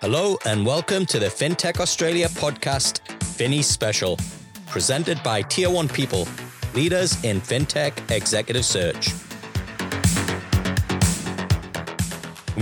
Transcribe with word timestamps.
Hello 0.00 0.38
and 0.46 0.64
welcome 0.64 1.04
to 1.04 1.18
the 1.18 1.26
FinTech 1.26 1.78
Australia 1.78 2.26
podcast, 2.28 3.00
Finny 3.22 3.60
Special, 3.60 4.18
presented 4.66 5.22
by 5.22 5.42
Tier 5.42 5.68
1 5.68 5.88
People, 5.90 6.26
leaders 6.72 7.22
in 7.22 7.38
FinTech 7.38 8.10
executive 8.10 8.64
search. 8.64 9.12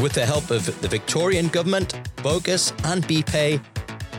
With 0.03 0.14
the 0.14 0.27
help 0.27 0.51
of 0.51 0.66
the 0.80 0.89
Victorian 0.89 1.46
Government, 1.46 1.93
Vocus, 2.23 2.73
and 2.82 3.05
BPay, 3.05 3.64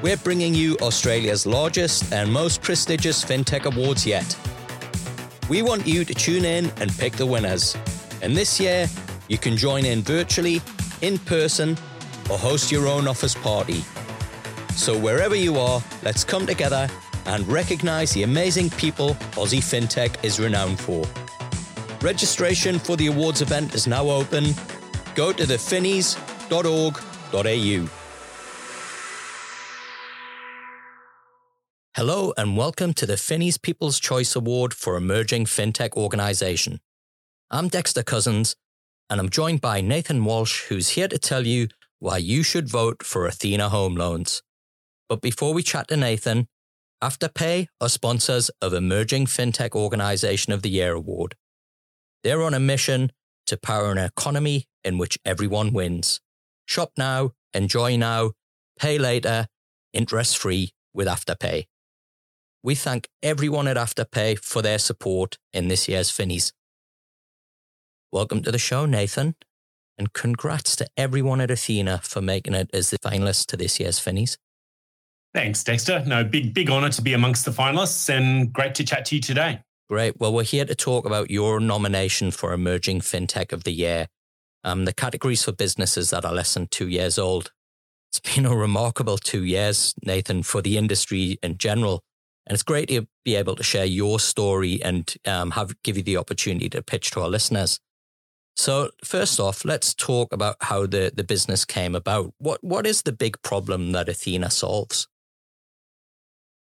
we're 0.01 0.15
bringing 0.15 0.55
you 0.55 0.77
Australia's 0.77 1.45
largest 1.45 2.13
and 2.13 2.31
most 2.31 2.61
prestigious 2.61 3.21
FinTech 3.25 3.65
awards 3.65 4.05
yet. 4.05 4.33
We 5.49 5.61
want 5.61 5.85
you 5.85 6.05
to 6.05 6.13
tune 6.13 6.45
in 6.45 6.71
and 6.79 6.89
pick 6.97 7.17
the 7.17 7.25
winners. 7.25 7.75
And 8.21 8.33
this 8.33 8.61
year, 8.61 8.87
you 9.27 9.37
can 9.37 9.57
join 9.57 9.83
in 9.83 10.03
virtually, 10.03 10.61
in 11.01 11.17
person, 11.17 11.77
or 12.29 12.37
host 12.37 12.71
your 12.71 12.87
own 12.87 13.07
office 13.07 13.35
party. 13.35 13.83
So, 14.75 14.97
wherever 14.97 15.35
you 15.35 15.57
are, 15.57 15.83
let's 16.03 16.23
come 16.23 16.45
together 16.45 16.87
and 17.25 17.47
recognize 17.47 18.11
the 18.11 18.23
amazing 18.23 18.69
people 18.71 19.09
Aussie 19.35 19.59
FinTech 19.59 20.23
is 20.23 20.39
renowned 20.39 20.79
for. 20.79 21.05
Registration 22.01 22.79
for 22.79 22.95
the 22.95 23.07
awards 23.07 23.41
event 23.41 23.75
is 23.75 23.87
now 23.87 24.09
open. 24.09 24.53
Go 25.15 25.33
to 25.33 25.43
thefinnies.org.au. 25.43 27.89
Hello 31.95 32.33
and 32.37 32.55
welcome 32.55 32.93
to 32.93 33.05
the 33.05 33.15
Finnies 33.15 33.61
People's 33.61 33.99
Choice 33.99 34.33
Award 34.33 34.73
for 34.73 34.95
Emerging 34.95 35.45
FinTech 35.45 35.97
Organization. 35.97 36.79
I'm 37.51 37.67
Dexter 37.67 38.03
Cousins, 38.03 38.55
and 39.09 39.19
I'm 39.19 39.29
joined 39.29 39.59
by 39.59 39.81
Nathan 39.81 40.23
Walsh, 40.23 40.67
who's 40.69 40.89
here 40.89 41.09
to 41.09 41.17
tell 41.17 41.45
you 41.45 41.67
why 41.99 42.17
you 42.17 42.43
should 42.43 42.69
vote 42.69 43.03
for 43.03 43.25
Athena 43.25 43.69
Home 43.69 43.95
Loans. 43.95 44.41
But 45.09 45.21
before 45.21 45.53
we 45.53 45.63
chat 45.63 45.89
to 45.89 45.97
Nathan, 45.97 46.47
Afterpay 47.03 47.67
are 47.81 47.89
sponsors 47.89 48.49
of 48.61 48.73
Emerging 48.73 49.25
FinTech 49.25 49.75
Organization 49.75 50.53
of 50.53 50.61
the 50.61 50.69
Year 50.69 50.93
Award. 50.93 51.35
They're 52.23 52.41
on 52.41 52.53
a 52.53 52.59
mission 52.59 53.11
to 53.47 53.57
power 53.57 53.91
an 53.91 53.97
economy 53.97 54.65
in 54.83 54.97
which 54.97 55.17
everyone 55.25 55.73
wins. 55.73 56.21
Shop 56.65 56.91
now, 56.97 57.31
enjoy 57.53 57.97
now, 57.97 58.31
pay 58.77 58.97
later, 58.97 59.47
interest 59.93 60.37
free 60.37 60.71
with 60.93 61.07
Afterpay. 61.07 61.65
We 62.61 62.75
thank 62.75 63.07
everyone 63.23 63.67
at 63.67 63.77
Afterpay 63.77 64.39
for 64.39 64.61
their 64.61 64.79
support 64.79 65.37
in 65.53 65.67
this 65.67 65.87
year's 65.87 66.11
Finnies. 66.11 66.51
Welcome 68.11 68.41
to 68.43 68.51
the 68.51 68.57
show, 68.57 68.85
Nathan. 68.85 69.35
And 69.99 70.13
congrats 70.13 70.77
to 70.77 70.87
everyone 70.95 71.41
at 71.41 71.51
Athena 71.51 71.99
for 72.01 72.21
making 72.21 72.53
it 72.53 72.69
as 72.73 72.89
the 72.89 72.97
finalists 72.99 73.45
to 73.47 73.57
this 73.57 73.81
year's 73.81 73.99
Finnies. 73.99 74.37
Thanks, 75.33 75.61
Dexter. 75.61 76.03
No, 76.07 76.23
big, 76.23 76.53
big 76.53 76.71
honor 76.71 76.89
to 76.89 77.01
be 77.01 77.13
amongst 77.13 77.43
the 77.43 77.51
finalists 77.51 78.09
and 78.09 78.51
great 78.51 78.73
to 78.75 78.85
chat 78.85 79.05
to 79.05 79.15
you 79.15 79.21
today. 79.21 79.59
Great. 79.89 80.19
Well, 80.19 80.33
we're 80.33 80.43
here 80.43 80.65
to 80.65 80.73
talk 80.73 81.05
about 81.05 81.29
your 81.29 81.59
nomination 81.59 82.31
for 82.31 82.53
Emerging 82.53 83.01
FinTech 83.01 83.51
of 83.51 83.65
the 83.65 83.73
Year. 83.73 84.07
Um, 84.63 84.85
the 84.85 84.93
categories 84.93 85.43
for 85.43 85.51
businesses 85.51 86.11
that 86.11 86.25
are 86.25 86.33
less 86.33 86.53
than 86.53 86.67
two 86.67 86.87
years 86.87 87.19
old. 87.19 87.51
It's 88.11 88.35
been 88.35 88.45
a 88.45 88.55
remarkable 88.55 89.17
two 89.17 89.43
years, 89.43 89.93
Nathan, 90.03 90.43
for 90.43 90.61
the 90.61 90.77
industry 90.77 91.37
in 91.43 91.57
general. 91.57 92.01
And 92.47 92.53
it's 92.53 92.63
great 92.63 92.87
to 92.87 93.05
be 93.25 93.35
able 93.35 93.55
to 93.55 93.63
share 93.63 93.85
your 93.85 94.19
story 94.19 94.81
and 94.81 95.13
um, 95.25 95.51
have 95.51 95.75
give 95.83 95.97
you 95.97 96.03
the 96.03 96.17
opportunity 96.17 96.69
to 96.69 96.81
pitch 96.81 97.11
to 97.11 97.21
our 97.21 97.29
listeners. 97.29 97.79
So 98.59 98.89
first 99.05 99.39
off, 99.39 99.63
let's 99.63 99.93
talk 99.93 100.33
about 100.33 100.57
how 100.59 100.85
the, 100.85 101.13
the 101.15 101.23
business 101.23 101.63
came 101.63 101.95
about. 101.95 102.33
What 102.39 102.61
what 102.61 102.85
is 102.85 103.03
the 103.03 103.13
big 103.13 103.41
problem 103.41 103.93
that 103.93 104.09
Athena 104.09 104.49
solves? 104.49 105.07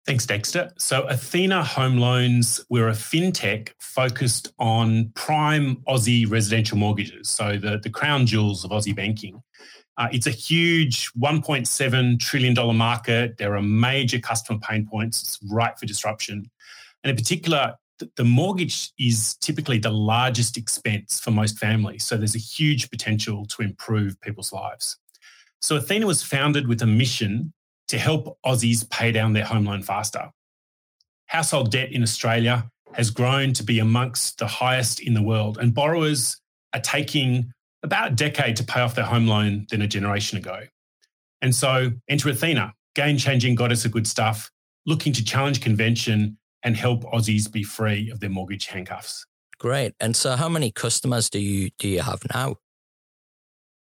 Thanks, 0.04 0.26
Dexter. 0.26 0.72
So 0.76 1.04
Athena 1.04 1.62
Home 1.62 1.98
Loans, 1.98 2.66
we're 2.68 2.88
a 2.88 2.94
fintech 2.94 3.70
focused 3.78 4.52
on 4.58 5.12
prime 5.14 5.76
Aussie 5.88 6.28
residential 6.28 6.76
mortgages. 6.76 7.28
So 7.28 7.56
the, 7.56 7.78
the 7.80 7.90
crown 7.90 8.26
jewels 8.26 8.64
of 8.64 8.72
Aussie 8.72 8.94
banking. 8.94 9.40
Uh, 9.96 10.08
it's 10.10 10.26
a 10.26 10.32
huge 10.32 11.12
$1.7 11.12 12.18
trillion 12.18 12.76
market. 12.76 13.38
There 13.38 13.54
are 13.56 13.62
major 13.62 14.18
customer 14.18 14.58
pain 14.58 14.84
points. 14.84 15.22
It's 15.22 15.38
ripe 15.48 15.78
for 15.78 15.86
disruption. 15.86 16.50
And 17.04 17.10
in 17.10 17.16
particular, 17.16 17.76
the 18.16 18.24
mortgage 18.24 18.90
is 18.98 19.36
typically 19.36 19.78
the 19.78 19.90
largest 19.90 20.56
expense 20.56 21.20
for 21.20 21.30
most 21.30 21.58
families. 21.58 22.04
So 22.04 22.16
there's 22.16 22.34
a 22.34 22.38
huge 22.38 22.90
potential 22.90 23.46
to 23.46 23.62
improve 23.62 24.20
people's 24.20 24.52
lives. 24.52 24.96
So 25.60 25.76
Athena 25.76 26.06
was 26.06 26.22
founded 26.22 26.68
with 26.68 26.82
a 26.82 26.86
mission 26.86 27.52
to 27.88 27.98
help 27.98 28.38
Aussies 28.44 28.88
pay 28.88 29.12
down 29.12 29.32
their 29.32 29.44
home 29.44 29.64
loan 29.64 29.82
faster. 29.82 30.30
Household 31.26 31.70
debt 31.70 31.92
in 31.92 32.02
Australia 32.02 32.68
has 32.92 33.10
grown 33.10 33.52
to 33.54 33.62
be 33.62 33.78
amongst 33.78 34.38
the 34.38 34.46
highest 34.46 35.00
in 35.00 35.14
the 35.14 35.22
world, 35.22 35.58
and 35.58 35.74
borrowers 35.74 36.40
are 36.74 36.80
taking 36.80 37.52
about 37.82 38.12
a 38.12 38.14
decade 38.14 38.56
to 38.56 38.64
pay 38.64 38.80
off 38.80 38.94
their 38.94 39.04
home 39.04 39.26
loan 39.26 39.66
than 39.70 39.82
a 39.82 39.86
generation 39.86 40.38
ago. 40.38 40.60
And 41.42 41.54
so 41.54 41.92
enter 42.08 42.30
Athena, 42.30 42.72
game 42.94 43.18
changing 43.18 43.54
goddess 43.54 43.84
of 43.84 43.92
good 43.92 44.06
stuff, 44.06 44.50
looking 44.86 45.12
to 45.12 45.24
challenge 45.24 45.60
convention 45.60 46.38
and 46.64 46.76
help 46.76 47.04
Aussies 47.04 47.50
be 47.50 47.62
free 47.62 48.10
of 48.10 48.20
their 48.20 48.30
mortgage 48.30 48.66
handcuffs. 48.66 49.26
Great. 49.58 49.94
And 50.00 50.16
so 50.16 50.34
how 50.36 50.48
many 50.48 50.72
customers 50.72 51.30
do 51.30 51.38
you 51.38 51.70
do 51.78 51.88
you 51.88 52.00
have 52.00 52.22
now? 52.34 52.56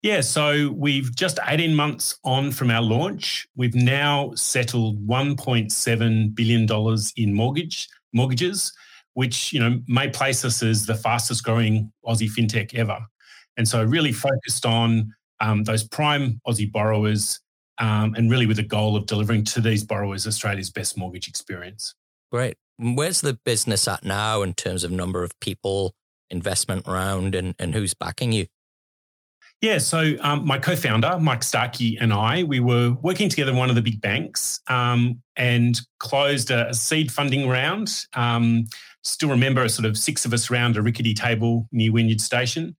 Yeah, 0.04 0.22
so 0.22 0.72
we've 0.76 1.14
just 1.16 1.40
18 1.46 1.76
months 1.76 2.18
on 2.24 2.52
from 2.52 2.70
our 2.70 2.84
launch. 2.84 3.48
We've 3.56 3.76
now 3.76 4.32
settled 4.36 5.06
$1.7 5.06 6.36
billion 6.36 6.68
in 7.18 7.34
mortgage 7.34 7.88
mortgages, 8.14 8.72
which 9.16 9.52
you 9.52 9.60
know 9.60 9.82
may 9.88 10.10
place 10.10 10.46
us 10.46 10.64
as 10.64 10.86
the 10.86 10.96
fastest 10.96 11.44
growing 11.44 11.92
Aussie 12.06 12.30
fintech 12.30 12.76
ever. 12.76 13.00
And 13.58 13.68
so 13.68 13.84
really 13.84 14.12
focused 14.12 14.66
on 14.66 15.14
um, 15.40 15.64
those 15.64 15.84
prime 15.84 16.40
Aussie 16.48 16.72
borrowers 16.72 17.40
um, 17.80 18.14
and 18.16 18.30
really 18.32 18.46
with 18.46 18.58
the 18.58 18.64
goal 18.64 18.96
of 18.96 19.08
delivering 19.08 19.44
to 19.46 19.62
these 19.62 19.84
borrowers 19.84 20.28
Australia's 20.28 20.70
best 20.70 20.98
mortgage 20.98 21.28
experience. 21.28 21.94
Great. 22.32 22.56
Where's 22.78 23.22
the 23.22 23.34
business 23.34 23.88
at 23.88 24.04
now 24.04 24.42
in 24.44 24.54
terms 24.54 24.84
of 24.84 24.92
number 24.92 25.24
of 25.24 25.38
people, 25.40 25.96
investment 26.30 26.88
round, 26.88 27.34
and, 27.34 27.56
and 27.58 27.74
who's 27.74 27.94
backing 27.94 28.32
you? 28.32 28.48
Yeah, 29.62 29.80
so 29.80 30.14
um, 30.22 30.46
my 30.46 30.60
co-founder 30.60 31.18
Mike 31.20 31.42
Starkey 31.42 31.98
and 32.00 32.14
I, 32.14 32.44
we 32.44 32.60
were 32.60 32.96
working 33.02 33.28
together 33.28 33.52
in 33.52 33.58
one 33.58 33.70
of 33.70 33.76
the 33.76 33.82
big 33.82 34.00
banks 34.02 34.60
um, 34.68 35.20
and 35.36 35.82
closed 35.98 36.52
a, 36.52 36.70
a, 36.70 36.74
seed 36.76 37.12
funding 37.12 37.50
round. 37.50 38.06
Um, 38.14 38.68
still 39.04 39.30
remember, 39.30 39.64
a 39.64 39.70
sort 39.70 39.88
of 39.88 39.98
six 39.98 40.26
of 40.26 40.34
us 40.34 40.52
around 40.52 40.78
a 40.78 40.84
rickety 40.84 41.16
table 41.16 41.68
near 41.72 41.92
Wynyard 41.92 42.22
Station. 42.22 42.76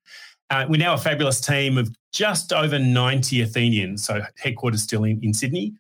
Uh, 0.51 0.67
we're 0.69 0.77
now 0.77 0.95
a 0.95 0.99
fabulous 0.99 1.41
team 1.41 1.79
of 1.79 1.91
just 2.13 2.53
over 2.53 2.79
90 2.79 3.43
Athenians, 3.43 4.05
so 4.05 4.23
headquarters 4.39 4.83
still 4.83 5.03
in, 5.03 5.19
in 5.23 5.35
Sydney. 5.35 5.75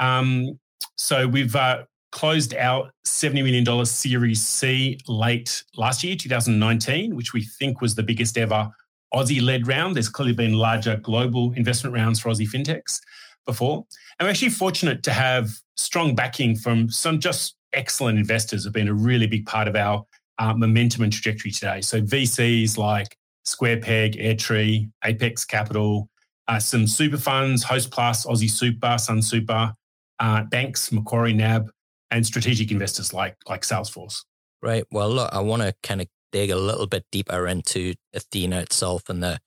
Um, 0.00 0.58
so 0.96 1.28
we've 1.28 1.54
uh, 1.54 1.84
closed 2.12 2.54
our 2.54 2.90
$70 3.06 3.44
million 3.44 3.86
Series 3.86 4.46
C 4.46 4.98
late 5.06 5.62
last 5.76 6.02
year, 6.02 6.16
2019, 6.16 7.14
which 7.14 7.32
we 7.32 7.44
think 7.44 7.80
was 7.80 7.94
the 7.94 8.02
biggest 8.02 8.36
ever 8.36 8.70
Aussie 9.14 9.42
led 9.42 9.66
round. 9.66 9.96
There's 9.96 10.08
clearly 10.08 10.34
been 10.34 10.54
larger 10.54 10.96
global 10.96 11.52
investment 11.52 11.94
rounds 11.94 12.20
for 12.20 12.30
Aussie 12.30 12.48
fintechs 12.48 13.00
before. 13.46 13.84
And 14.18 14.26
we're 14.26 14.30
actually 14.30 14.50
fortunate 14.50 15.02
to 15.04 15.12
have 15.12 15.50
strong 15.76 16.14
backing 16.14 16.56
from 16.56 16.90
some 16.90 17.18
just 17.18 17.56
excellent 17.72 18.18
investors 18.18 18.64
have 18.64 18.72
been 18.72 18.88
a 18.88 18.94
really 18.94 19.26
big 19.26 19.46
part 19.46 19.68
of 19.68 19.76
our 19.76 20.04
uh, 20.38 20.54
momentum 20.54 21.02
and 21.02 21.12
trajectory 21.12 21.50
today. 21.50 21.80
So 21.80 22.00
VCs 22.00 22.78
like 22.78 23.16
SquarePeg, 23.46 24.20
Airtree, 24.22 24.90
Apex 25.04 25.44
Capital, 25.44 26.08
uh, 26.48 26.58
some 26.58 26.86
super 26.86 27.16
funds, 27.16 27.64
Hostplus, 27.64 28.26
Aussie 28.26 28.50
Super, 28.50 28.96
Sun 28.98 29.22
Super, 29.22 29.72
uh, 30.18 30.44
banks, 30.44 30.92
Macquarie 30.92 31.32
NAB, 31.32 31.70
and 32.10 32.26
strategic 32.26 32.70
investors 32.70 33.12
like 33.12 33.36
like 33.48 33.62
Salesforce. 33.62 34.24
Right. 34.62 34.84
Well, 34.90 35.10
look, 35.10 35.30
I 35.32 35.40
want 35.40 35.62
to 35.62 35.74
kind 35.82 36.00
of 36.00 36.08
dig 36.32 36.50
a 36.50 36.56
little 36.56 36.86
bit 36.86 37.04
deeper 37.10 37.46
into 37.46 37.94
Athena 38.14 38.60
itself 38.60 39.08
and 39.08 39.22
the 39.22 39.38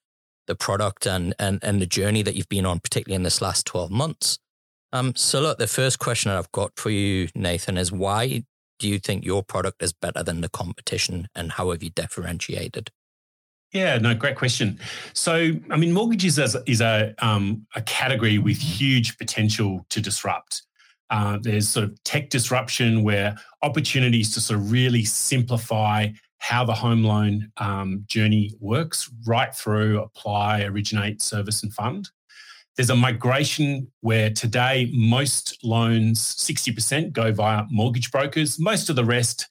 the 0.48 0.56
product 0.56 1.06
and 1.06 1.34
and 1.40 1.60
and 1.64 1.82
the 1.82 1.86
journey 1.86 2.22
that 2.24 2.36
you've 2.36 2.50
been 2.50 2.66
on, 2.66 2.80
particularly 2.80 3.16
in 3.16 3.24
this 3.24 3.42
last 3.42 3.66
twelve 3.66 3.92
months. 3.92 4.40
Um, 4.92 5.16
so 5.16 5.42
look, 5.42 5.58
the 5.58 5.68
first 5.68 6.00
question 6.00 6.30
that 6.30 6.38
I've 6.38 6.52
got 6.52 6.74
for 6.76 6.92
you, 6.92 7.28
Nathan, 7.34 7.78
is 7.78 7.92
why 7.92 8.44
do 8.80 8.88
you 8.88 9.00
think 9.00 9.26
your 9.26 9.44
product 9.44 9.82
is 9.82 9.94
better 9.94 10.24
than 10.24 10.42
the 10.42 10.50
competition, 10.50 11.28
and 11.36 11.54
how 11.54 11.72
have 11.72 11.82
you 11.82 11.90
differentiated? 11.90 12.92
Yeah, 13.72 13.98
no, 13.98 14.14
great 14.14 14.36
question. 14.36 14.80
So, 15.14 15.54
I 15.72 15.78
mean, 15.78 15.94
mortgages 15.94 16.38
is, 16.38 16.56
is 16.68 16.80
a 16.80 17.16
um, 17.20 17.66
a 17.76 17.82
category 17.82 18.38
with 18.38 18.58
huge 18.58 19.18
potential 19.18 19.86
to 19.90 20.00
disrupt. 20.00 20.64
Uh, 21.14 21.38
there's 21.40 21.70
sort 21.70 21.86
of 21.86 22.04
tech 22.04 22.32
disruption 22.32 23.04
where 23.04 23.36
opportunities 23.62 24.34
to 24.34 24.42
sort 24.42 24.60
of 24.60 24.72
really 24.72 25.06
simplify 25.06 26.08
how 26.40 26.66
the 26.66 26.74
home 26.74 27.04
loan 27.04 27.52
um, 27.58 28.04
journey 28.08 28.52
works 28.60 29.12
right 29.28 29.56
through 29.56 30.02
apply, 30.02 30.64
originate, 30.64 31.22
service, 31.22 31.62
and 31.62 31.72
fund. 31.72 32.10
there's 32.76 32.90
a 32.90 32.96
migration 32.96 33.88
where 34.02 34.32
today 34.32 34.90
most 34.92 35.56
loans, 35.64 36.20
60% 36.20 37.14
go 37.14 37.32
via 37.32 37.66
mortgage 37.70 38.12
brokers, 38.12 38.60
most 38.60 38.90
of 38.90 38.96
the 38.96 39.06
rest 39.06 39.48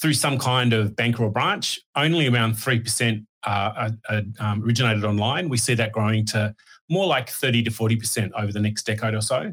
through 0.00 0.14
some 0.14 0.38
kind 0.38 0.72
of 0.72 0.96
banker 0.96 1.24
or 1.24 1.30
branch. 1.30 1.78
Only 1.94 2.26
around 2.26 2.54
3% 2.54 3.26
are, 3.44 3.90
are 4.08 4.22
um, 4.40 4.64
originated 4.64 5.04
online. 5.04 5.50
We 5.50 5.58
see 5.58 5.74
that 5.74 5.92
growing 5.92 6.24
to 6.28 6.54
more 6.88 7.06
like 7.06 7.28
30 7.28 7.64
to 7.64 7.70
40% 7.70 8.30
over 8.34 8.50
the 8.50 8.60
next 8.60 8.84
decade 8.84 9.12
or 9.12 9.20
so. 9.20 9.52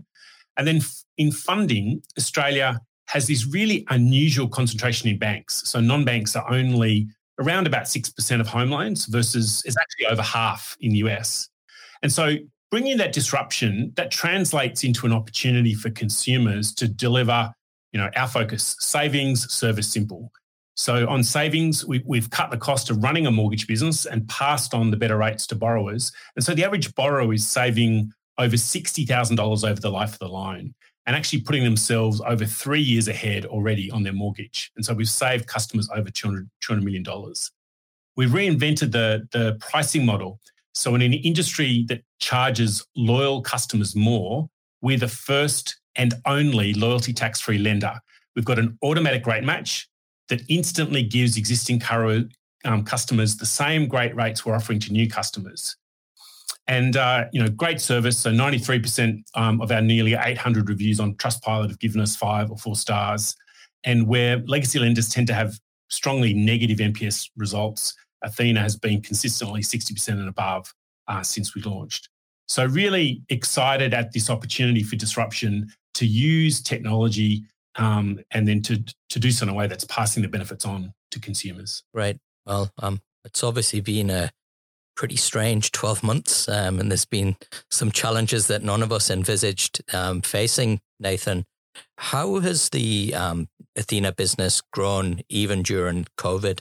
And 0.59 0.67
then 0.67 0.81
in 1.17 1.31
funding, 1.31 2.03
Australia 2.17 2.81
has 3.07 3.27
this 3.27 3.47
really 3.47 3.85
unusual 3.89 4.49
concentration 4.49 5.09
in 5.09 5.17
banks. 5.17 5.67
So 5.67 5.79
non 5.79 6.03
banks 6.03 6.35
are 6.35 6.47
only 6.51 7.07
around 7.39 7.65
about 7.65 7.83
6% 7.83 8.41
of 8.41 8.47
home 8.47 8.69
loans 8.69 9.05
versus 9.05 9.63
it's 9.65 9.77
actually 9.77 10.07
over 10.07 10.21
half 10.21 10.75
in 10.81 10.91
the 10.91 10.97
US. 10.97 11.47
And 12.03 12.11
so 12.11 12.35
bringing 12.71 12.97
that 12.97 13.13
disruption, 13.13 13.93
that 13.95 14.11
translates 14.11 14.83
into 14.83 15.05
an 15.05 15.13
opportunity 15.13 15.73
for 15.73 15.89
consumers 15.91 16.73
to 16.75 16.89
deliver, 16.89 17.53
you 17.93 17.99
know, 17.99 18.09
our 18.17 18.27
focus, 18.27 18.75
savings, 18.79 19.49
service 19.51 19.91
simple. 19.91 20.29
So 20.75 21.07
on 21.07 21.23
savings, 21.23 21.85
we, 21.85 22.03
we've 22.05 22.29
cut 22.29 22.51
the 22.51 22.57
cost 22.57 22.89
of 22.89 23.01
running 23.01 23.25
a 23.25 23.31
mortgage 23.31 23.65
business 23.65 24.05
and 24.05 24.27
passed 24.27 24.73
on 24.73 24.91
the 24.91 24.97
better 24.97 25.17
rates 25.17 25.47
to 25.47 25.55
borrowers. 25.55 26.11
And 26.35 26.43
so 26.43 26.53
the 26.53 26.65
average 26.65 26.93
borrower 26.95 27.33
is 27.33 27.47
saving 27.47 28.11
over 28.39 28.55
$60,000 28.55 29.69
over 29.69 29.79
the 29.79 29.89
life 29.91 30.13
of 30.13 30.19
the 30.19 30.27
loan 30.27 30.73
and 31.05 31.15
actually 31.15 31.41
putting 31.41 31.63
themselves 31.63 32.21
over 32.21 32.45
three 32.45 32.81
years 32.81 33.07
ahead 33.07 33.45
already 33.45 33.91
on 33.91 34.03
their 34.03 34.13
mortgage. 34.13 34.71
And 34.75 34.85
so 34.85 34.93
we've 34.93 35.09
saved 35.09 35.47
customers 35.47 35.89
over 35.93 36.09
$200, 36.09 36.47
$200 36.63 36.83
million. 36.83 37.05
We've 38.15 38.29
reinvented 38.29 38.91
the, 38.91 39.27
the 39.31 39.57
pricing 39.59 40.05
model. 40.05 40.39
So 40.73 40.95
in 40.95 41.01
an 41.01 41.13
industry 41.13 41.85
that 41.89 42.01
charges 42.19 42.85
loyal 42.95 43.41
customers 43.41 43.95
more, 43.95 44.49
we're 44.81 44.97
the 44.97 45.07
first 45.07 45.79
and 45.95 46.13
only 46.25 46.73
loyalty 46.73 47.11
tax 47.11 47.41
free 47.41 47.57
lender. 47.57 47.99
We've 48.35 48.45
got 48.45 48.59
an 48.59 48.77
automatic 48.83 49.25
rate 49.25 49.43
match 49.43 49.89
that 50.29 50.41
instantly 50.47 51.03
gives 51.03 51.37
existing 51.37 51.81
um, 52.65 52.83
customers 52.83 53.35
the 53.35 53.45
same 53.45 53.87
great 53.87 54.15
rates 54.15 54.45
we're 54.45 54.55
offering 54.55 54.79
to 54.79 54.93
new 54.93 55.09
customers 55.09 55.75
and 56.69 56.95
uh, 56.95 57.25
you 57.33 57.41
know 57.41 57.49
great 57.49 57.81
service. 57.81 58.17
So 58.17 58.31
93% 58.31 59.23
um, 59.35 59.59
of 59.59 59.71
our 59.71 59.81
nearly 59.81 60.13
800 60.13 60.69
reviews 60.69 60.99
on 60.99 61.15
Trustpilot 61.15 61.69
have 61.69 61.79
given 61.79 61.99
us 61.99 62.15
five 62.15 62.49
or 62.49 62.57
four 62.57 62.75
stars. 62.75 63.35
And 63.83 64.07
where 64.07 64.37
legacy 64.45 64.77
lenders 64.79 65.09
tend 65.09 65.27
to 65.27 65.33
have 65.33 65.59
strongly 65.89 66.33
negative 66.33 66.77
NPS 66.77 67.29
results, 67.35 67.95
Athena 68.23 68.61
has 68.61 68.77
been 68.77 69.01
consistently 69.01 69.61
60% 69.61 70.09
and 70.09 70.29
above 70.29 70.73
uh, 71.07 71.23
since 71.23 71.55
we 71.55 71.61
launched. 71.61 72.09
So 72.47 72.65
really 72.65 73.23
excited 73.29 73.93
at 73.93 74.11
this 74.11 74.29
opportunity 74.29 74.83
for 74.83 74.95
disruption 74.95 75.69
to 75.95 76.05
use 76.05 76.61
technology 76.61 77.43
um, 77.77 78.19
and 78.31 78.47
then 78.47 78.61
to 78.63 78.83
to 79.09 79.19
do 79.19 79.31
so 79.31 79.43
in 79.43 79.49
a 79.49 79.53
way 79.53 79.65
that's 79.65 79.85
passing 79.85 80.21
the 80.21 80.29
benefits 80.29 80.65
on 80.65 80.93
to 81.11 81.19
consumers. 81.19 81.81
Right. 81.93 82.17
Well, 82.45 82.71
um, 82.79 83.01
it's 83.25 83.43
obviously 83.43 83.81
been 83.81 84.09
a 84.11 84.29
pretty 84.99 85.15
strange 85.15 85.71
12 85.71 86.03
months. 86.03 86.49
Um, 86.49 86.77
and 86.77 86.91
there's 86.91 87.05
been 87.05 87.37
some 87.71 87.89
challenges 87.89 88.47
that 88.47 88.63
none 88.63 88.83
of 88.83 88.91
us 88.91 89.09
envisaged 89.09 89.81
um, 89.95 90.21
facing, 90.21 90.81
Nathan. 90.99 91.45
How 91.99 92.39
has 92.39 92.67
the 92.67 93.13
um, 93.15 93.47
Athena 93.77 94.11
business 94.11 94.61
grown 94.73 95.21
even 95.29 95.63
during 95.63 96.05
COVID? 96.17 96.59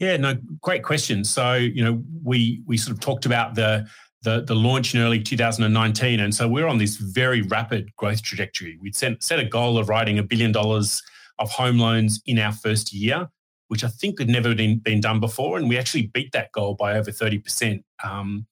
Yeah, 0.00 0.16
no, 0.16 0.34
great 0.60 0.82
question. 0.82 1.22
So, 1.22 1.54
you 1.54 1.84
know, 1.84 2.02
we 2.24 2.64
we 2.66 2.76
sort 2.76 2.96
of 2.96 3.00
talked 3.00 3.26
about 3.26 3.54
the 3.54 3.86
the, 4.24 4.40
the 4.40 4.56
launch 4.56 4.92
in 4.92 5.00
early 5.00 5.22
2019. 5.22 6.18
And 6.18 6.34
so 6.34 6.48
we're 6.48 6.66
on 6.66 6.78
this 6.78 6.96
very 6.96 7.42
rapid 7.42 7.94
growth 7.94 8.22
trajectory. 8.22 8.76
We'd 8.80 8.96
set, 8.96 9.22
set 9.22 9.38
a 9.38 9.44
goal 9.44 9.78
of 9.78 9.88
writing 9.88 10.18
a 10.18 10.22
billion 10.22 10.50
dollars 10.50 11.00
of 11.38 11.50
home 11.50 11.78
loans 11.78 12.22
in 12.26 12.40
our 12.40 12.52
first 12.52 12.92
year 12.92 13.28
which 13.74 13.82
I 13.82 13.88
think 13.88 14.20
had 14.20 14.28
never 14.28 14.54
been, 14.54 14.78
been 14.78 15.00
done 15.00 15.18
before. 15.18 15.58
And 15.58 15.68
we 15.68 15.76
actually 15.76 16.06
beat 16.06 16.30
that 16.30 16.52
goal 16.52 16.74
by 16.74 16.96
over 16.96 17.10
30%. 17.10 17.82
Um, 18.04 18.46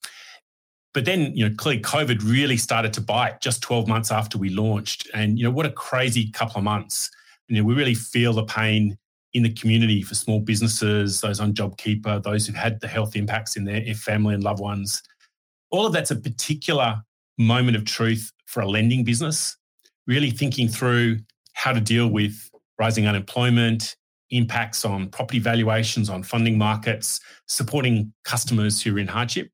but 0.92 1.04
then, 1.04 1.32
you 1.36 1.48
know, 1.48 1.54
clearly 1.54 1.80
COVID 1.80 2.28
really 2.28 2.56
started 2.56 2.92
to 2.94 3.00
bite 3.00 3.40
just 3.40 3.62
12 3.62 3.86
months 3.86 4.10
after 4.10 4.36
we 4.36 4.50
launched. 4.50 5.08
And, 5.14 5.38
you 5.38 5.44
know, 5.44 5.52
what 5.52 5.64
a 5.64 5.70
crazy 5.70 6.32
couple 6.32 6.58
of 6.58 6.64
months. 6.64 7.08
You 7.46 7.58
know, 7.58 7.64
we 7.64 7.74
really 7.74 7.94
feel 7.94 8.32
the 8.32 8.44
pain 8.44 8.98
in 9.32 9.44
the 9.44 9.52
community 9.54 10.02
for 10.02 10.16
small 10.16 10.40
businesses, 10.40 11.20
those 11.20 11.38
on 11.38 11.54
JobKeeper, 11.54 12.20
those 12.24 12.44
who've 12.44 12.56
had 12.56 12.80
the 12.80 12.88
health 12.88 13.14
impacts 13.14 13.54
in 13.54 13.62
their 13.62 13.94
family 13.94 14.34
and 14.34 14.42
loved 14.42 14.58
ones. 14.58 15.04
All 15.70 15.86
of 15.86 15.92
that's 15.92 16.10
a 16.10 16.16
particular 16.16 17.00
moment 17.38 17.76
of 17.76 17.84
truth 17.84 18.32
for 18.46 18.60
a 18.60 18.68
lending 18.68 19.04
business, 19.04 19.56
really 20.08 20.32
thinking 20.32 20.66
through 20.66 21.18
how 21.52 21.72
to 21.72 21.80
deal 21.80 22.08
with 22.08 22.50
rising 22.76 23.06
unemployment, 23.06 23.94
impacts 24.32 24.84
on 24.84 25.08
property 25.08 25.38
valuations, 25.38 26.10
on 26.10 26.22
funding 26.22 26.58
markets, 26.58 27.20
supporting 27.46 28.12
customers 28.24 28.82
who 28.82 28.96
are 28.96 28.98
in 28.98 29.06
hardship, 29.06 29.50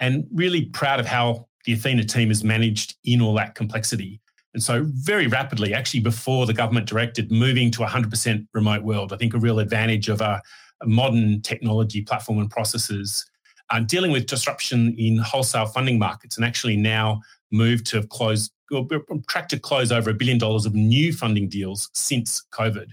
and 0.00 0.26
really 0.32 0.66
proud 0.66 1.00
of 1.00 1.06
how 1.06 1.46
the 1.64 1.72
Athena 1.72 2.04
team 2.04 2.28
has 2.28 2.44
managed 2.44 2.96
in 3.04 3.20
all 3.20 3.34
that 3.34 3.54
complexity. 3.54 4.20
And 4.52 4.62
so, 4.62 4.84
very 4.86 5.28
rapidly, 5.28 5.72
actually, 5.74 6.00
before 6.00 6.44
the 6.44 6.52
government 6.52 6.86
directed 6.86 7.30
moving 7.30 7.70
to 7.72 7.84
a 7.84 7.86
100% 7.86 8.46
remote 8.52 8.82
world, 8.82 9.12
I 9.12 9.16
think 9.16 9.34
a 9.34 9.38
real 9.38 9.60
advantage 9.60 10.08
of 10.08 10.20
a, 10.20 10.42
a 10.82 10.86
modern 10.86 11.40
technology 11.42 12.02
platform 12.02 12.40
and 12.40 12.50
processes, 12.50 13.24
uh, 13.70 13.80
dealing 13.80 14.10
with 14.10 14.26
disruption 14.26 14.94
in 14.98 15.18
wholesale 15.18 15.66
funding 15.66 15.98
markets, 15.98 16.36
and 16.36 16.44
actually 16.44 16.76
now 16.76 17.20
moved 17.52 17.86
to 17.86 18.02
close, 18.08 18.50
track 19.28 19.48
to 19.50 19.58
close 19.58 19.92
over 19.92 20.10
a 20.10 20.14
billion 20.14 20.38
dollars 20.38 20.66
of 20.66 20.74
new 20.74 21.12
funding 21.12 21.48
deals 21.48 21.88
since 21.94 22.44
COVID. 22.52 22.88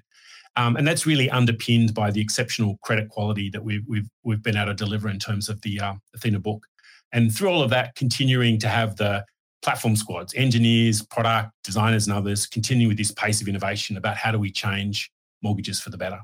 Um, 0.57 0.75
and 0.75 0.88
that's 0.88 1.06
really 1.06 1.30
underpinned 1.30 1.94
by 1.94 2.09
the 2.09 2.19
exceptional 2.19 2.77
credit 2.83 3.09
quality 3.09 3.50
that 3.51 3.63
we've, 3.63 3.83
we've, 3.88 4.09
we've 4.24 4.42
been 4.42 4.57
able 4.57 4.68
to 4.68 4.74
deliver 4.74 5.07
in 5.07 5.19
terms 5.19 5.50
of 5.50 5.62
the 5.62 5.80
uh, 5.80 5.94
Athena 6.15 6.39
book. 6.39 6.65
And 7.13 7.33
through 7.33 7.50
all 7.50 7.62
of 7.62 7.69
that, 7.69 7.95
continuing 7.95 8.57
to 8.59 8.68
have 8.68 8.95
the 8.98 9.24
platform 9.62 9.95
squads, 9.95 10.33
engineers, 10.36 11.01
product 11.04 11.51
designers, 11.63 12.07
and 12.07 12.15
others 12.15 12.48
continue 12.48 12.88
with 12.88 12.98
this 12.98 13.12
pace 13.12 13.39
of 13.42 13.48
innovation 13.48 13.98
about 13.98 14.18
how 14.18 14.31
do 14.31 14.39
we 14.39 14.51
change 14.51 15.12
mortgages 15.44 15.80
for 15.80 15.92
the 15.92 15.98
better. 15.98 16.19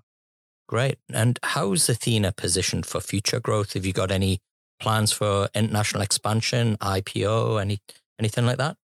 Great. 0.68 0.97
And 1.13 1.39
how's 1.44 1.88
Athena 1.88 2.31
positioned 2.31 2.86
for 2.86 3.01
future 3.01 3.39
growth? 3.39 3.74
Have 3.74 3.86
you 3.86 3.94
got 3.94 4.12
any 4.12 4.39
plans 4.79 5.12
for 5.12 5.47
international 5.53 6.01
expansion, 6.01 6.77
IPO, 6.77 7.62
any 7.62 7.79
anything 8.19 8.45
like 8.45 8.57
that? 8.57 8.77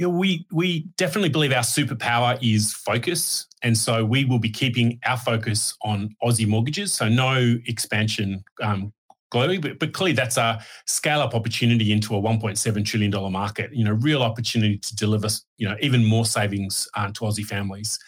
Yeah, 0.00 0.06
we 0.06 0.46
we 0.50 0.86
definitely 0.96 1.28
believe 1.28 1.52
our 1.52 1.58
superpower 1.58 2.38
is 2.40 2.72
focus, 2.72 3.46
and 3.62 3.76
so 3.76 4.02
we 4.02 4.24
will 4.24 4.38
be 4.38 4.48
keeping 4.48 4.98
our 5.04 5.18
focus 5.18 5.76
on 5.82 6.16
Aussie 6.24 6.48
mortgages. 6.48 6.94
So 6.94 7.10
no 7.10 7.58
expansion 7.66 8.42
um, 8.62 8.94
globally, 9.30 9.60
but, 9.60 9.78
but 9.78 9.92
clearly 9.92 10.14
that's 10.14 10.38
a 10.38 10.64
scale 10.86 11.20
up 11.20 11.34
opportunity 11.34 11.92
into 11.92 12.16
a 12.16 12.18
1.7 12.18 12.82
trillion 12.82 13.10
dollar 13.10 13.28
market. 13.28 13.74
You 13.74 13.84
know, 13.84 13.92
real 13.92 14.22
opportunity 14.22 14.78
to 14.78 14.96
deliver 14.96 15.28
you 15.58 15.68
know 15.68 15.76
even 15.82 16.02
more 16.02 16.24
savings 16.24 16.88
uh, 16.94 17.08
to 17.08 17.20
Aussie 17.20 17.44
families. 17.44 17.98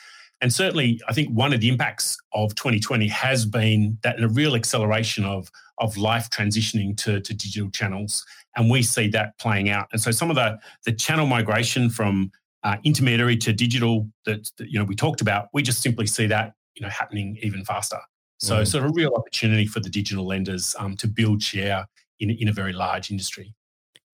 And 0.43 0.53
certainly, 0.53 1.01
I 1.09 1.15
think 1.15 1.31
one 1.31 1.55
of 1.55 1.61
the 1.61 1.69
impacts 1.69 2.19
of 2.35 2.55
2020 2.57 3.09
has 3.09 3.47
been 3.47 3.97
that 4.03 4.21
a 4.21 4.29
real 4.29 4.55
acceleration 4.55 5.25
of 5.25 5.51
of 5.79 5.97
life 5.97 6.29
transitioning 6.29 6.97
to, 6.97 7.21
to 7.21 7.35
digital 7.35 7.71
channels 7.71 8.25
and 8.57 8.71
we 8.71 8.83
see 8.83 9.09
that 9.09 9.39
playing 9.39 9.71
out. 9.71 9.89
And 9.93 10.01
so 10.01 10.11
some 10.11 10.31
of 10.31 10.37
the 10.37 10.59
the 10.85 10.93
channel 10.93 11.27
migration 11.27 11.91
from 11.91 12.31
uh, 12.65 12.77
intermediary 12.85 13.37
to 13.37 13.53
digital 13.53 14.09
that, 14.25 14.51
that, 14.57 14.71
you 14.71 14.79
know 14.79 14.85
we 14.85 14.95
talked 14.95 15.21
about, 15.21 15.49
we 15.53 15.63
just 15.63 15.83
simply 15.83 16.07
see 16.07 16.27
that 16.27 16.55
you 16.75 16.83
know 16.83 16.89
happening 16.89 17.39
even 17.43 17.65
faster. 17.65 17.99
So 18.39 18.57
mm. 18.57 18.67
sort 18.67 18.85
of 18.85 18.91
a 18.91 18.95
real 18.95 19.15
opportunity 19.15 19.67
for 19.67 19.81
the 19.81 19.89
digital 19.89 20.27
lenders 20.27 20.75
um, 20.79 20.97
to 20.97 21.09
build 21.09 21.43
share 21.43 21.87
in 22.21 22.31
in 22.31 22.49
a 22.49 22.53
very 22.53 22.73
large 22.73 23.11
industry. 23.11 23.55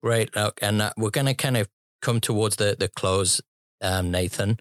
Right, 0.01 0.29
and 0.61 0.81
uh, 0.81 0.91
we're 0.97 1.09
going 1.09 1.27
to 1.27 1.33
kind 1.33 1.57
of 1.57 1.67
come 2.01 2.21
towards 2.21 2.55
the 2.55 2.75
the 2.79 2.87
close, 2.87 3.41
um, 3.81 4.11
Nathan. 4.11 4.59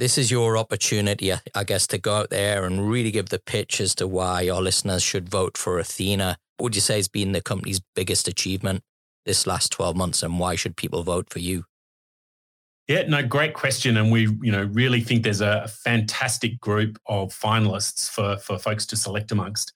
This 0.00 0.18
is 0.18 0.30
your 0.30 0.56
opportunity, 0.56 1.32
I 1.54 1.64
guess, 1.64 1.86
to 1.88 1.98
go 1.98 2.16
out 2.16 2.30
there 2.30 2.64
and 2.64 2.90
really 2.90 3.12
give 3.12 3.28
the 3.28 3.38
pitch 3.38 3.80
as 3.80 3.94
to 3.96 4.08
why 4.08 4.48
our 4.48 4.60
listeners 4.60 5.04
should 5.04 5.28
vote 5.28 5.56
for 5.56 5.78
Athena 5.78 6.38
what 6.60 6.64
would 6.64 6.74
you 6.74 6.82
say 6.82 6.96
has 6.96 7.08
been 7.08 7.32
the 7.32 7.40
company's 7.40 7.80
biggest 7.96 8.28
achievement 8.28 8.82
this 9.24 9.46
last 9.46 9.72
12 9.72 9.96
months 9.96 10.22
and 10.22 10.38
why 10.38 10.56
should 10.56 10.76
people 10.76 11.02
vote 11.02 11.30
for 11.30 11.38
you? 11.38 11.64
Yeah, 12.86 13.04
no, 13.08 13.22
great 13.22 13.54
question. 13.54 13.96
And 13.96 14.12
we, 14.12 14.28
you 14.42 14.52
know, 14.52 14.64
really 14.64 15.00
think 15.00 15.22
there's 15.22 15.40
a 15.40 15.68
fantastic 15.68 16.60
group 16.60 16.98
of 17.06 17.30
finalists 17.30 18.10
for, 18.10 18.36
for 18.36 18.58
folks 18.58 18.84
to 18.86 18.96
select 18.96 19.32
amongst. 19.32 19.72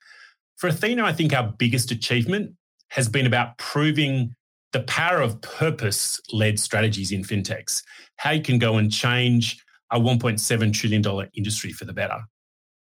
For 0.57 0.69
Athena, 0.69 1.05
I 1.05 1.15
think 1.15 1.33
our 1.33 1.55
biggest 1.57 1.91
achievement 1.91 2.55
has 2.89 3.09
been 3.09 3.27
about 3.27 3.57
proving 3.57 4.35
the 4.73 4.81
power 4.81 5.23
of 5.23 5.41
purpose 5.41 6.21
led 6.35 6.61
strategies 6.61 7.13
in 7.13 7.23
fintechs, 7.23 7.83
how 8.17 8.33
you 8.33 8.43
can 8.43 8.59
go 8.59 8.77
and 8.77 8.93
change 8.93 9.64
a 9.95 9.99
$1.7 9.99 10.73
trillion 10.73 11.29
industry 11.35 11.73
for 11.73 11.85
the 11.85 11.93
better. 11.93 12.19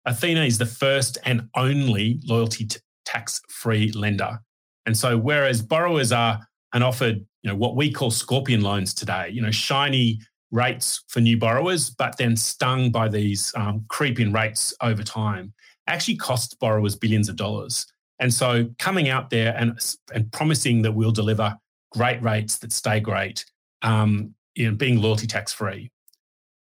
Athena 0.06 0.44
is 0.44 0.58
the 0.58 0.66
first 0.66 1.18
and 1.26 1.50
only 1.56 2.20
loyalty 2.26 2.68
tax 3.06 3.42
free 3.50 3.92
lender. 3.94 4.40
And 4.86 4.96
so, 4.96 5.18
whereas 5.18 5.62
borrowers 5.62 6.12
are 6.12 6.40
and 6.74 6.84
offered, 6.84 7.26
you 7.42 7.50
know, 7.50 7.56
what 7.56 7.76
we 7.76 7.92
call 7.92 8.12
scorpion 8.12 8.62
loans 8.62 8.94
today, 8.94 9.30
you 9.30 9.42
know, 9.42 9.52
shiny 9.52 10.20
rates 10.52 11.04
for 11.08 11.20
new 11.20 11.38
borrowers, 11.38 11.90
but 11.90 12.18
then 12.18 12.36
stung 12.36 12.92
by 12.92 13.08
these 13.10 13.52
um, 13.56 13.86
creeping 13.90 14.32
rates 14.32 14.74
over 14.82 15.04
time, 15.04 15.54
actually 15.88 16.16
cost 16.16 16.58
borrowers 16.60 16.96
billions 16.96 17.30
of 17.30 17.36
dollars. 17.36 17.86
And 18.20 18.34
so 18.34 18.70
coming 18.80 19.10
out 19.10 19.30
there 19.30 19.56
and, 19.58 19.78
and 20.14 20.32
promising 20.32 20.82
that 20.84 20.94
we'll 20.94 21.12
deliver 21.12 21.56
great 21.92 22.22
rates 22.22 22.58
that 22.60 22.72
stay 22.72 23.00
great, 23.00 23.46
um, 23.82 24.34
you 24.56 24.70
know, 24.70 24.76
being 24.76 25.02
loyalty 25.02 25.28
tax 25.28 25.54
free. 25.54 25.92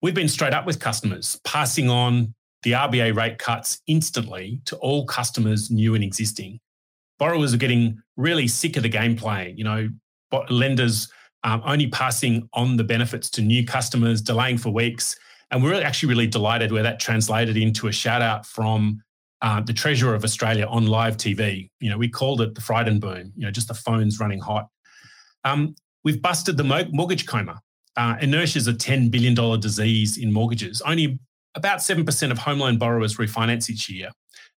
We've 0.04 0.12
been 0.12 0.28
straight 0.28 0.52
up 0.52 0.66
with 0.66 0.80
customers, 0.80 1.40
passing 1.44 1.88
on 1.88 2.34
the 2.62 2.72
RBA 2.72 3.16
rate 3.16 3.38
cuts 3.38 3.80
instantly 3.86 4.60
to 4.66 4.76
all 4.76 5.06
customers, 5.06 5.70
new 5.70 5.94
and 5.94 6.04
existing. 6.04 6.60
Borrowers 7.18 7.54
are 7.54 7.56
getting 7.56 8.02
really 8.18 8.46
sick 8.46 8.76
of 8.76 8.82
the 8.82 8.90
game 8.90 9.16
playing. 9.16 9.56
You 9.56 9.64
know, 9.64 9.88
lenders 10.50 11.10
um, 11.42 11.62
only 11.64 11.86
passing 11.86 12.46
on 12.52 12.76
the 12.76 12.84
benefits 12.84 13.30
to 13.30 13.40
new 13.40 13.64
customers, 13.64 14.20
delaying 14.20 14.58
for 14.58 14.68
weeks. 14.68 15.16
And 15.50 15.64
we're 15.64 15.82
actually 15.82 16.10
really 16.10 16.26
delighted 16.26 16.70
where 16.70 16.82
that 16.82 17.00
translated 17.00 17.56
into 17.56 17.86
a 17.86 17.92
shout 17.92 18.20
out 18.20 18.44
from 18.44 19.02
uh, 19.40 19.62
the 19.62 19.72
Treasurer 19.72 20.14
of 20.14 20.22
Australia 20.22 20.66
on 20.66 20.86
live 20.86 21.16
TV. 21.16 21.70
You 21.80 21.88
know, 21.88 21.96
we 21.96 22.10
called 22.10 22.42
it 22.42 22.54
the 22.54 22.60
Frydenboom, 22.60 23.32
you 23.36 23.46
know, 23.46 23.50
just 23.50 23.68
the 23.68 23.74
phones 23.74 24.20
running 24.20 24.40
hot. 24.40 24.68
Um, 25.44 25.74
we've 26.04 26.20
busted 26.20 26.58
the 26.58 26.90
mortgage 26.92 27.24
coma. 27.24 27.62
Uh, 27.96 28.16
inertia 28.20 28.58
is 28.58 28.68
a 28.68 28.72
$10 28.72 29.10
billion 29.10 29.34
disease 29.60 30.18
in 30.18 30.32
mortgages. 30.32 30.80
Only 30.82 31.18
about 31.54 31.78
7% 31.78 32.30
of 32.30 32.38
home 32.38 32.58
loan 32.58 32.78
borrowers 32.78 33.16
refinance 33.16 33.70
each 33.70 33.88
year, 33.88 34.10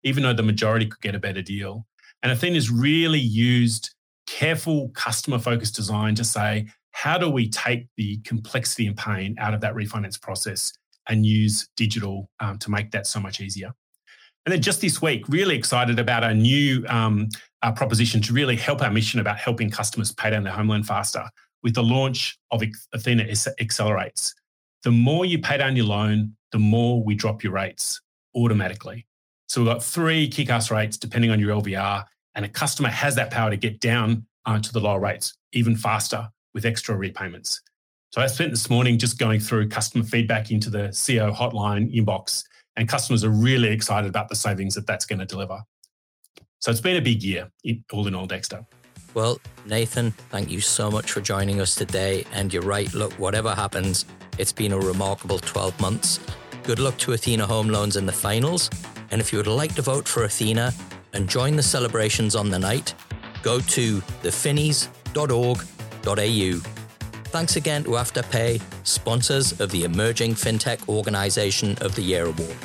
even 0.04 0.24
though 0.24 0.34
the 0.34 0.44
majority 0.44 0.88
could 0.88 1.02
get 1.02 1.16
a 1.16 1.20
better 1.20 1.42
deal. 1.42 1.86
And 2.24 2.32
Athena's 2.32 2.72
really 2.72 3.20
used 3.20 3.94
careful 4.26 4.90
customer 4.90 5.40
focused 5.40 5.76
design 5.76 6.16
to 6.16 6.24
say, 6.24 6.68
how 6.92 7.18
do 7.18 7.30
we 7.30 7.48
take 7.48 7.88
the 7.96 8.18
complexity 8.20 8.88
and 8.88 8.98
pain 8.98 9.36
out 9.38 9.54
of 9.54 9.62
that 9.62 9.76
refinance 9.76 10.20
process 10.20 10.74
and 11.08 11.26
use 11.26 11.70
digital 11.76 12.30
um, 12.40 12.58
to 12.58 12.72
make 12.72 12.92
that 12.92 13.06
so 13.06 13.20
much 13.20 13.40
easier? 13.40 13.72
And 14.46 14.54
then 14.54 14.62
just 14.62 14.82
this 14.82 15.02
week, 15.02 15.28
really 15.28 15.56
excited 15.56 16.00
about 16.00 16.24
our 16.24 16.34
new 16.34 16.86
um, 16.88 17.30
proposition 17.76 18.22
to 18.22 18.34
really 18.34 18.56
help 18.56 18.82
our 18.82 18.90
mission 18.90 19.20
about 19.20 19.38
helping 19.38 19.70
customers 19.70 20.12
pay 20.12 20.32
down 20.32 20.44
their 20.44 20.54
home 20.54 20.70
loan 20.70 20.84
faster 20.84 21.30
with 21.64 21.76
the 21.76 21.84
launch 21.84 22.38
of 22.52 22.64
Athena 22.94 23.28
Accelerates. 23.60 24.34
The 24.84 24.92
more 24.92 25.26
you 25.26 25.40
pay 25.40 25.58
down 25.58 25.76
your 25.76 25.86
loan, 25.86 26.36
the 26.52 26.60
more 26.60 27.04
we 27.04 27.16
drop 27.16 27.44
your 27.44 27.54
rates 27.54 28.02
automatically. 28.36 29.06
So 29.48 29.62
we've 29.62 29.72
got 29.72 29.84
three 29.84 30.28
kick-ass 30.28 30.72
rates 30.72 30.98
depending 30.98 31.32
on 31.32 31.40
your 31.40 31.56
LVR, 31.62 32.06
and 32.36 32.46
a 32.46 32.50
customer 32.50 32.90
has 32.90 33.16
that 33.16 33.32
power 33.32 33.50
to 33.50 33.58
get 33.58 33.80
down 33.80 34.26
uh, 34.46 34.60
to 34.60 34.74
the 34.74 34.80
lower 34.80 35.00
rates 35.00 35.34
even 35.54 35.76
faster 35.76 36.30
with 36.54 36.66
extra 36.66 36.96
repayments. 36.96 37.62
So 38.12 38.22
I 38.22 38.28
spent 38.28 38.52
this 38.52 38.70
morning 38.70 38.98
just 38.98 39.18
going 39.18 39.40
through 39.40 39.70
customer 39.70 40.04
feedback 40.04 40.52
into 40.52 40.70
the 40.70 40.90
CEO 40.90 41.36
hotline 41.36 41.94
inbox 41.94 42.44
and 42.78 42.88
customers 42.88 43.24
are 43.24 43.30
really 43.30 43.70
excited 43.70 44.08
about 44.08 44.30
the 44.30 44.36
savings 44.36 44.76
that 44.76 44.88
that's 44.88 45.06
going 45.06 45.20
to 45.20 45.26
deliver. 45.26 45.62
So 46.60 46.72
it's 46.72 46.80
been 46.80 46.96
a 46.96 47.02
big 47.02 47.24
year, 47.24 47.52
all 47.92 48.08
in 48.08 48.16
all, 48.16 48.26
Dexter. 48.26 48.66
Well, 49.18 49.42
Nathan, 49.66 50.12
thank 50.30 50.52
you 50.52 50.62
so 50.62 50.92
much 50.92 51.12
for 51.12 51.22
joining 51.22 51.60
us 51.60 51.74
today. 51.74 52.24
And 52.34 52.54
you're 52.54 52.62
right, 52.62 52.94
look, 52.94 53.12
whatever 53.14 53.56
happens, 53.56 54.06
it's 54.38 54.52
been 54.52 54.72
a 54.72 54.78
remarkable 54.78 55.40
12 55.40 55.82
months. 55.82 56.20
Good 56.62 56.78
luck 56.78 57.00
to 57.00 57.14
Athena 57.14 57.48
Home 57.48 57.68
Loans 57.68 57.96
in 57.96 58.06
the 58.06 58.12
finals. 58.12 58.70
And 59.10 59.20
if 59.20 59.34
you 59.34 59.40
would 59.40 59.48
like 59.48 59.74
to 59.74 59.82
vote 59.82 60.08
for 60.08 60.26
Athena 60.26 60.72
and 61.14 61.28
join 61.28 61.56
the 61.56 61.64
celebrations 61.64 62.36
on 62.36 62.52
the 62.52 62.60
night, 62.60 62.94
go 63.42 63.60
to 63.60 64.02
thefinnies.org.au. 64.22 66.70
Thanks 67.32 67.56
again 67.56 67.84
to 67.86 67.90
Afterpay, 67.90 68.62
sponsors 68.84 69.60
of 69.60 69.72
the 69.72 69.84
Emerging 69.84 70.36
FinTech 70.36 70.88
Organization 70.88 71.76
of 71.82 71.96
the 71.96 72.04
Year 72.04 72.28
Award. 72.28 72.56